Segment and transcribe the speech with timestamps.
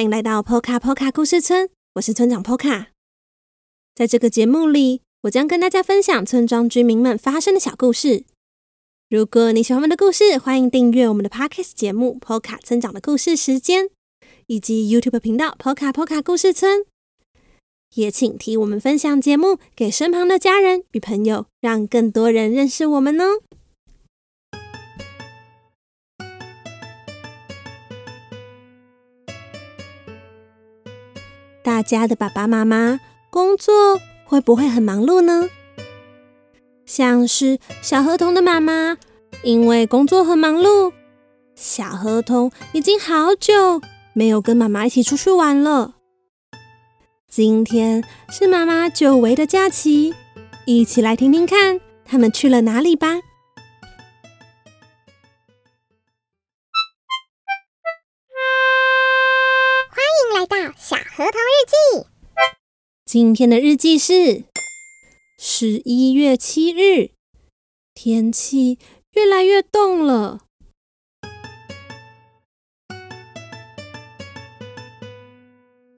[0.00, 2.86] 欢迎来到 Poka Poka 故事村，我是村长 Poka。
[3.94, 8.24] 在这个节目里，我将跟大家分享村庄居民们发生的小故事。
[9.10, 13.84] 如果你喜欢我们的故事，欢迎订阅我们的 Podcast 节目《Poka 村长的故事时间》，
[14.46, 16.86] 以及 YouTube 频道 Poka Poka 故事村。
[17.96, 23.42] 也请替我们分享节目给身旁的家人与朋友，让更多人认识我们哦。
[31.80, 35.48] 大家的爸爸妈妈工作会不会很忙碌呢？
[36.84, 38.98] 像是小河童的妈妈，
[39.42, 40.92] 因为工作很忙碌，
[41.54, 43.80] 小河童已经好久
[44.12, 45.94] 没有跟妈妈一起出去玩了。
[47.30, 50.14] 今天是妈妈久违的假期，
[50.66, 53.22] 一起来听听看他们去了哪里吧。
[59.92, 59.98] 欢
[60.34, 61.40] 迎来到小河童
[61.70, 62.06] 记，
[63.04, 64.42] 今天的日记是
[65.38, 67.12] 十一月七日，
[67.94, 68.78] 天气
[69.12, 70.40] 越来越冻了。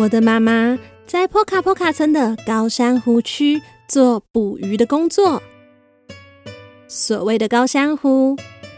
[0.00, 5.42] 我的妈妈在波卡波卡村的高山湖区做捕鱼的工作。
[6.88, 8.36] 所谓的高山湖，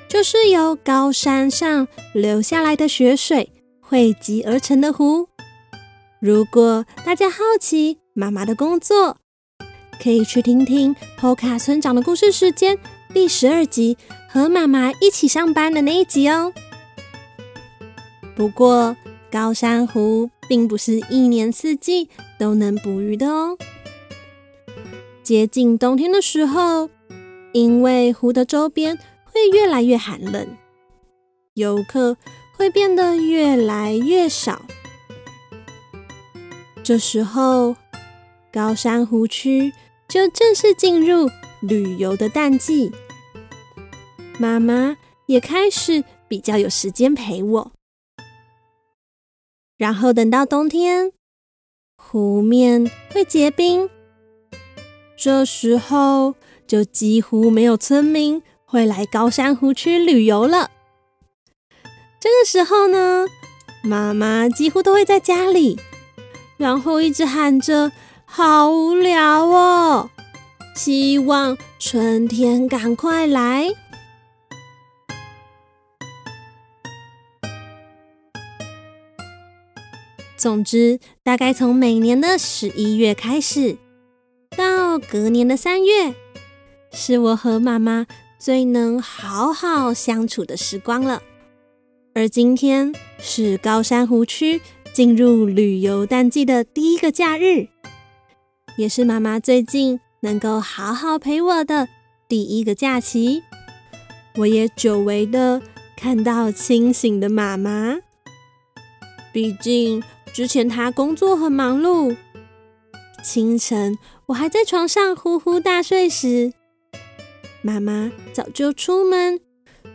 [0.09, 5.30] 就是由高山上流下来的雪水汇集而成的湖。
[6.21, 9.17] 如果大家好奇妈妈的工作，
[10.03, 12.77] 可以去听听《Poka 村长的故事时间》
[13.15, 13.97] 第十二集
[14.29, 16.53] 和妈妈一起上班的那一集哦。
[18.37, 18.95] 不过
[19.33, 23.57] 高山湖并不是一年四季都能捕鱼的哦。
[25.23, 26.91] 接近冬天的时候，
[27.55, 30.47] 因为湖的周边会越来越寒冷，
[31.55, 32.19] 游客
[32.59, 34.61] 会变得越来越少。
[36.91, 37.77] 这时候，
[38.53, 39.73] 高山湖区
[40.09, 41.31] 就正式进入
[41.61, 42.91] 旅游的淡季。
[44.41, 44.97] 妈妈
[45.27, 47.73] 也开始比较有时间陪我。
[49.79, 51.13] 然后等到冬天，
[51.97, 53.89] 湖面会结冰，
[55.17, 56.35] 这时候
[56.67, 60.73] 就几乎没有村民会来高山湖区旅游了。
[62.19, 63.27] 这个时候呢，
[63.85, 65.79] 妈妈几乎都会在家里。
[66.61, 67.91] 然后一直喊着
[68.27, 70.11] “好无聊哦”，
[70.77, 73.71] 希望春天赶快来。
[80.37, 83.79] 总之，大概从每年的十一月开始，
[84.55, 86.15] 到隔年的三月，
[86.93, 88.07] 是我和妈妈
[88.39, 91.23] 最能好好相处的时光了。
[92.15, 94.61] 而今天是高山湖区。
[94.93, 97.69] 进入旅游淡季的第一个假日，
[98.77, 101.89] 也是妈妈最近能够好好陪我的
[102.29, 103.43] 第一个假期。
[104.37, 105.63] 我也久违的
[105.97, 107.99] 看到清醒的妈妈。
[109.33, 110.03] 毕竟
[110.33, 112.17] 之前她工作很忙碌，
[113.23, 113.97] 清晨
[114.27, 116.53] 我还在床上呼呼大睡时，
[117.63, 119.41] 妈妈早就出门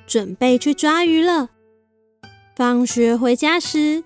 [0.07, 1.49] 准备去抓鱼了。
[2.55, 4.05] 放学回家时。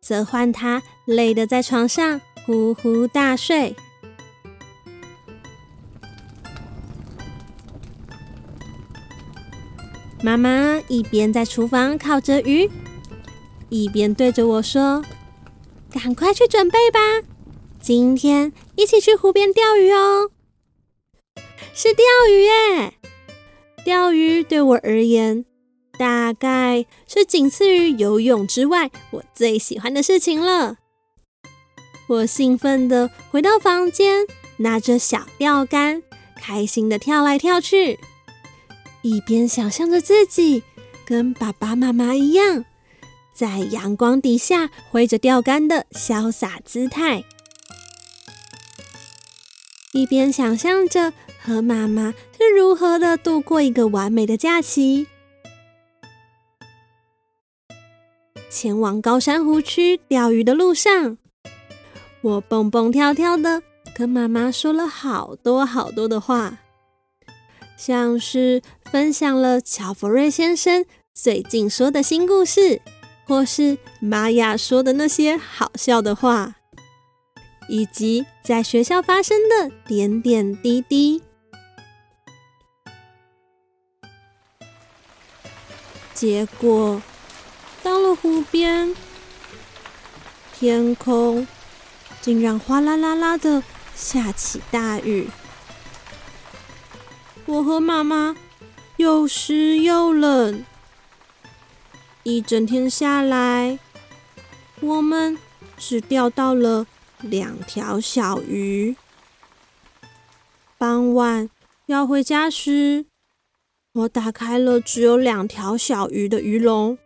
[0.00, 3.74] 则换他累得在床上呼呼大睡。
[10.20, 12.68] 妈妈一边在厨房烤着鱼，
[13.68, 15.04] 一边对着我说
[15.92, 16.98] ：“赶快去准备吧，
[17.80, 20.30] 今天一起去湖边钓鱼哦。”
[21.72, 22.94] 是钓鱼耶！
[23.84, 25.44] 钓鱼对我而言。
[25.98, 30.76] 大概是仅次于游泳之外，我最喜欢的事情了。
[32.06, 34.24] 我兴奋的回到房间，
[34.58, 36.02] 拿着小钓竿，
[36.36, 37.98] 开心的跳来跳去，
[39.02, 40.62] 一边想象着自己
[41.04, 42.64] 跟爸爸妈妈一样，
[43.34, 47.24] 在阳光底下挥着钓竿的潇洒姿态，
[49.92, 51.12] 一边想象着
[51.42, 55.08] 和妈妈是如何的度过一个完美的假期。
[58.50, 61.18] 前往高山湖区钓鱼的路上，
[62.22, 63.62] 我蹦蹦跳跳的
[63.94, 66.58] 跟妈妈说了好多好多的话，
[67.76, 70.84] 像是分享了乔弗瑞先生
[71.14, 72.80] 最近说的新故事，
[73.26, 76.56] 或是玛雅说的那些好笑的话，
[77.68, 81.22] 以及在学校发生的点点滴滴。
[86.14, 87.00] 结果。
[87.82, 88.94] 到了湖边，
[90.52, 91.46] 天空
[92.20, 93.62] 竟然哗啦啦啦的
[93.94, 95.28] 下起大雨。
[97.46, 98.36] 我和妈妈
[98.96, 100.64] 又湿又冷，
[102.22, 103.78] 一整天下来，
[104.80, 105.38] 我们
[105.78, 106.86] 只钓到了
[107.20, 108.96] 两条小鱼。
[110.76, 111.48] 傍晚
[111.86, 113.06] 要回家时，
[113.92, 116.98] 我打开了只有两条小鱼的鱼笼，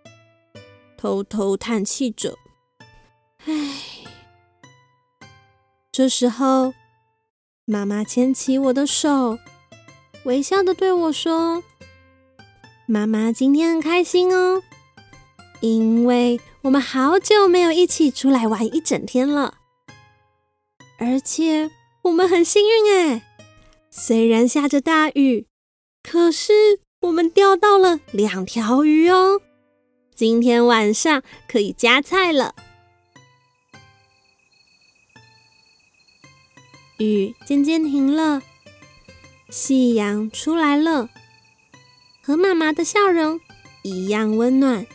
[1.03, 2.39] 偷偷叹气着
[3.47, 3.53] ：“唉。”
[5.91, 6.75] 这时候，
[7.65, 9.37] 妈妈牵起我的手。
[10.27, 11.65] 微笑的对我说
[12.87, 14.63] ：“妈妈今天很开心哦，
[15.61, 19.55] 因为我们好久没有一起出来玩一整天了，
[21.01, 21.69] 而且
[22.03, 23.23] 我们很幸运哎，
[23.91, 25.49] 虽然下着大雨，
[26.01, 26.53] 可是
[27.01, 29.41] 我们钓到了两条鱼哦，
[30.23, 32.55] 今天晚上可以加菜了。”
[36.99, 38.41] 雨渐渐停了。
[39.51, 41.11] 夕阳出来了，
[42.23, 43.41] 和妈妈的笑容
[43.83, 44.87] 一样温暖。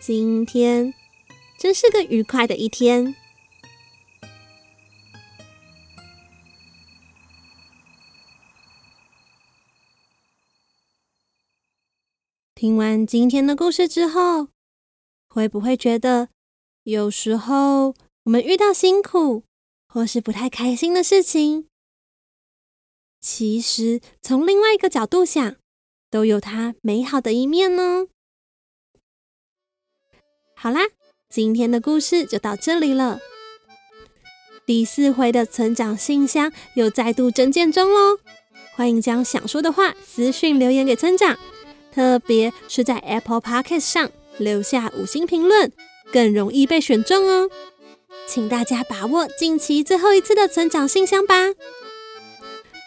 [0.00, 0.92] 今天
[1.56, 3.14] 真是个愉快的一天。
[12.60, 14.48] 听完今天的故事之后，
[15.30, 16.28] 会不会觉得
[16.82, 19.44] 有时候我们遇到辛苦
[19.88, 21.64] 或是不太开心的事情？
[23.18, 25.56] 其实，从另外一个角度想，
[26.10, 28.08] 都有它美好的一面呢。
[30.54, 30.80] 好啦，
[31.30, 33.20] 今天的故事就到这里了。
[34.66, 38.18] 第四回的村长信箱又再度征件中喽，
[38.76, 41.38] 欢迎将想说的话私讯留言给村长，
[41.92, 45.72] 特别是在 Apple Podcast 上留下五星评论，
[46.12, 47.50] 更容易被选中哦。
[48.26, 51.34] 请大家把握近期最后一次的成长信箱吧。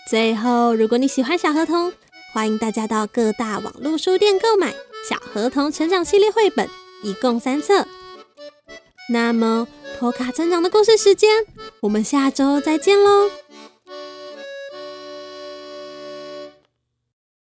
[0.10, 1.92] 最后，如果你喜欢小河童，
[2.34, 4.72] 欢迎大家到各大网络书店购买
[5.08, 6.70] 《小河童成长系列》绘本，
[7.04, 7.86] 一共三册。
[9.10, 9.68] 那么，
[10.00, 11.46] 托卡成长的故事时间，
[11.82, 13.30] 我们下周再见喽！